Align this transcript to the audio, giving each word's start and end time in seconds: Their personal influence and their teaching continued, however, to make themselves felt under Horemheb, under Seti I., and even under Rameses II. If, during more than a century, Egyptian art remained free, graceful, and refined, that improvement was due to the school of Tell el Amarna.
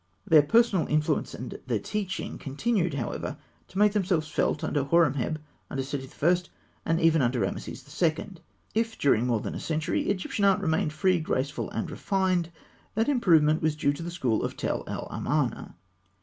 Their 0.25 0.41
personal 0.41 0.87
influence 0.87 1.35
and 1.35 1.59
their 1.67 1.77
teaching 1.77 2.39
continued, 2.39 2.95
however, 2.95 3.37
to 3.67 3.77
make 3.77 3.91
themselves 3.93 4.27
felt 4.27 4.63
under 4.63 4.81
Horemheb, 4.83 5.39
under 5.69 5.83
Seti 5.83 6.09
I., 6.25 6.35
and 6.87 6.99
even 6.99 7.21
under 7.21 7.41
Rameses 7.41 7.83
II. 8.01 8.29
If, 8.73 8.97
during 8.97 9.27
more 9.27 9.41
than 9.41 9.53
a 9.53 9.59
century, 9.59 10.09
Egyptian 10.09 10.45
art 10.45 10.59
remained 10.59 10.91
free, 10.91 11.19
graceful, 11.19 11.69
and 11.69 11.91
refined, 11.91 12.49
that 12.95 13.09
improvement 13.09 13.61
was 13.61 13.75
due 13.75 13.93
to 13.93 14.01
the 14.01 14.09
school 14.09 14.41
of 14.43 14.57
Tell 14.57 14.83
el 14.87 15.05
Amarna. 15.11 15.75